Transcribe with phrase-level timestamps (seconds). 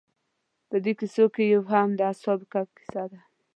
[0.69, 3.19] په دې کیسو کې یو هم د اصحاب کهف کیسه ده.